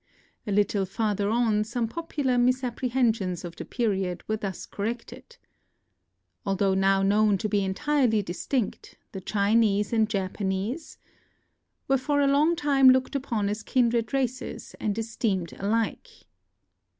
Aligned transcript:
A 0.47 0.51
little 0.51 0.87
farther 0.87 1.29
on, 1.29 1.63
some 1.63 1.87
popular 1.87 2.35
misapprehensions 2.39 3.45
of 3.45 3.55
the 3.55 3.63
period 3.65 4.23
were 4.27 4.37
thus 4.37 4.65
cor 4.65 4.85
rected:" 4.87 5.37
Although 6.43 6.73
now 6.73 7.03
known 7.03 7.37
to 7.37 7.47
be 7.47 7.63
entirely 7.63 8.23
distinct, 8.23 8.97
the 9.11 9.21
Chinese 9.21 9.93
and 9.93 10.09
Japanese... 10.09 10.97
were 11.87 11.99
for 11.99 12.19
a 12.19 12.25
long 12.25 12.55
time 12.55 12.89
looked 12.89 13.15
upon 13.15 13.47
as 13.47 13.61
kindred 13.61 14.11
races, 14.11 14.75
and 14.79 14.97
esteemed 14.97 15.53
alike. 15.59 16.09